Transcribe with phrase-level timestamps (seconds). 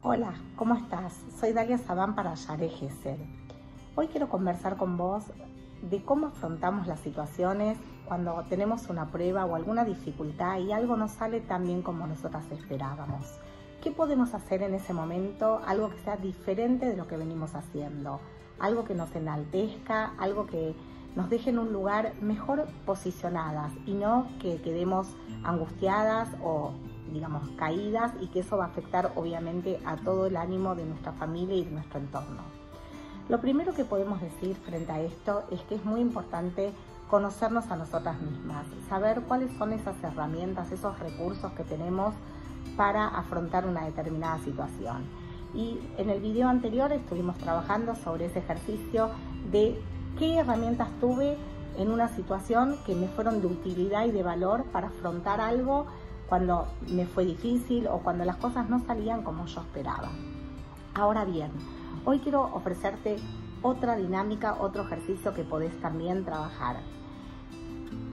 [0.00, 1.12] Hola, ¿cómo estás?
[1.38, 3.18] Soy Dalia Sabán para Yare Gesser.
[3.94, 5.24] Hoy quiero conversar con vos
[5.82, 11.08] de cómo afrontamos las situaciones cuando tenemos una prueba o alguna dificultad y algo no
[11.08, 13.38] sale tan bien como nosotras esperábamos.
[13.82, 15.60] ¿Qué podemos hacer en ese momento?
[15.66, 18.20] Algo que sea diferente de lo que venimos haciendo.
[18.58, 20.74] Algo que nos enaltezca, algo que
[21.16, 25.08] nos deje en un lugar mejor posicionadas y no que quedemos
[25.44, 26.72] angustiadas o
[27.12, 31.12] digamos, caídas y que eso va a afectar obviamente a todo el ánimo de nuestra
[31.12, 32.42] familia y de nuestro entorno.
[33.28, 36.72] Lo primero que podemos decir frente a esto es que es muy importante
[37.08, 42.14] conocernos a nosotras mismas, saber cuáles son esas herramientas, esos recursos que tenemos
[42.76, 45.04] para afrontar una determinada situación.
[45.54, 49.10] Y en el video anterior estuvimos trabajando sobre ese ejercicio
[49.52, 49.80] de
[50.18, 51.36] qué herramientas tuve
[51.76, 55.86] en una situación que me fueron de utilidad y de valor para afrontar algo
[56.28, 60.10] cuando me fue difícil o cuando las cosas no salían como yo esperaba.
[60.94, 61.50] Ahora bien,
[62.04, 63.16] hoy quiero ofrecerte
[63.62, 66.76] otra dinámica, otro ejercicio que podés también trabajar.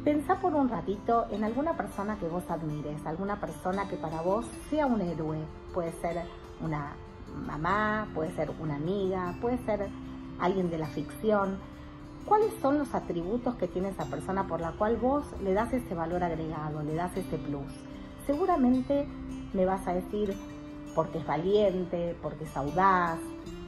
[0.04, 4.46] Pensá por un ratito en alguna persona que vos admires, alguna persona que para vos
[4.70, 5.38] sea un héroe.
[5.74, 6.24] Puede ser
[6.60, 6.94] una
[7.46, 9.90] mamá, puede ser una amiga, puede ser
[10.40, 11.58] alguien de la ficción.
[12.26, 15.94] ¿Cuáles son los atributos que tiene esa persona por la cual vos le das ese
[15.96, 17.68] valor agregado, le das ese plus?
[18.26, 19.08] Seguramente
[19.54, 20.36] me vas a decir
[20.96, 23.20] porque es valiente, porque es audaz,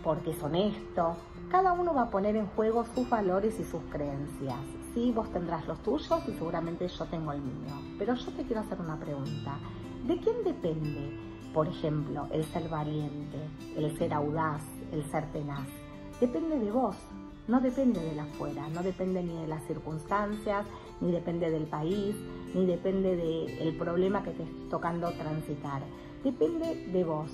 [0.03, 1.15] porque es honesto.
[1.49, 4.59] Cada uno va a poner en juego sus valores y sus creencias.
[4.93, 7.73] Sí, vos tendrás los tuyos y seguramente yo tengo el mío.
[7.97, 9.57] Pero yo te quiero hacer una pregunta.
[10.07, 11.17] ¿De quién depende,
[11.53, 13.37] por ejemplo, el ser valiente,
[13.75, 15.67] el ser audaz, el ser tenaz?
[16.19, 16.95] Depende de vos,
[17.47, 20.65] no depende de la afuera, no depende ni de las circunstancias,
[21.01, 22.15] ni depende del país,
[22.53, 25.81] ni depende del problema que te esté tocando transitar.
[26.23, 27.29] Depende de vos.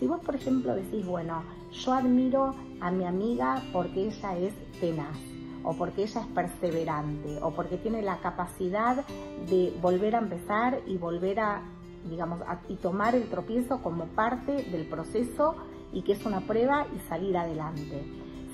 [0.00, 5.16] Si vos, por ejemplo, decís, bueno, yo admiro a mi amiga porque ella es tenaz,
[5.62, 9.04] o porque ella es perseverante, o porque tiene la capacidad
[9.48, 11.62] de volver a empezar y volver a,
[12.10, 15.54] digamos, y tomar el tropiezo como parte del proceso
[15.92, 18.02] y que es una prueba y salir adelante.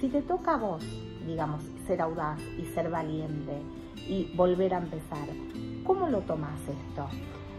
[0.01, 0.85] Si te toca a vos,
[1.27, 3.63] digamos, ser audaz y ser valiente
[3.97, 5.29] y volver a empezar,
[5.85, 7.07] ¿cómo lo tomas esto?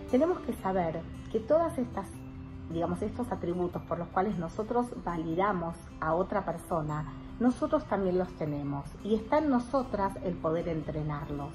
[0.09, 2.07] Tenemos que saber que todas estas,
[2.71, 8.85] digamos, estos atributos por los cuales nosotros validamos a otra persona, nosotros también los tenemos
[9.03, 11.53] y está en nosotras el poder entrenarlos.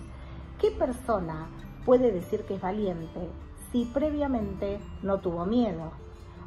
[0.61, 1.49] ¿Qué persona
[1.85, 3.29] puede decir que es valiente
[3.73, 6.04] si previamente no tuvo miedo?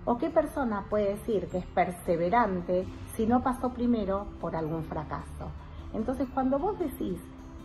[0.10, 2.88] ¿O qué persona puede decir que es perseverante
[3.18, 5.52] si no pasó primero por algún fracaso?
[5.94, 7.20] Entonces, cuando vos decís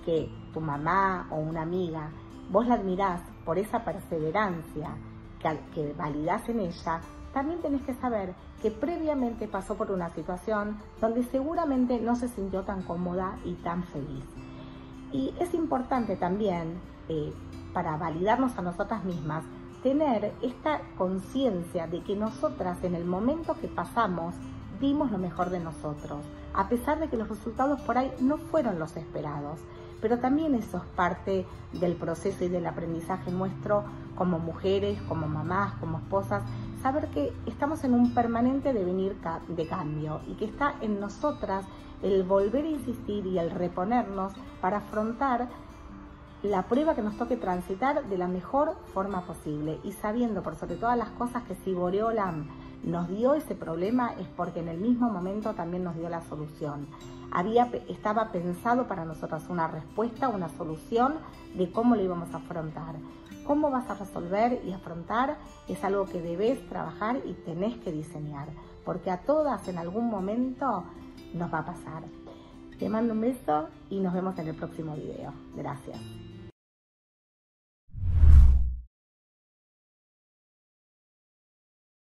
[0.05, 2.11] que tu mamá o una amiga,
[2.51, 4.91] vos la admirás por esa perseverancia
[5.39, 7.01] que, que validás en ella,
[7.33, 12.65] también tenés que saber que previamente pasó por una situación donde seguramente no se sintió
[12.65, 14.25] tan cómoda y tan feliz.
[15.13, 17.33] Y es importante también, eh,
[17.73, 19.45] para validarnos a nosotras mismas,
[19.83, 24.35] tener esta conciencia de que nosotras en el momento que pasamos
[24.81, 28.79] dimos lo mejor de nosotros, a pesar de que los resultados por ahí no fueron
[28.79, 29.61] los esperados.
[30.01, 33.85] Pero también eso es parte del proceso y del aprendizaje nuestro
[34.17, 36.43] como mujeres, como mamás, como esposas,
[36.83, 39.17] saber que estamos en un permanente devenir
[39.47, 41.65] de cambio y que está en nosotras
[42.03, 45.49] el volver a insistir y el reponernos para afrontar
[46.43, 50.77] la prueba que nos toque transitar de la mejor forma posible y sabiendo por sobre
[50.77, 52.49] todas las cosas que si Boreolam
[52.83, 56.89] nos dio ese problema es porque en el mismo momento también nos dio la solución.
[57.31, 61.15] Había, estaba pensado para nosotros una respuesta, una solución
[61.55, 62.97] de cómo lo íbamos a afrontar.
[63.47, 65.37] Cómo vas a resolver y afrontar
[65.69, 68.49] es algo que debes trabajar y tenés que diseñar,
[68.85, 70.85] porque a todas en algún momento
[71.35, 72.03] nos va a pasar.
[72.79, 75.33] Te mando un beso y nos vemos en el próximo video.
[75.57, 76.32] Gracias.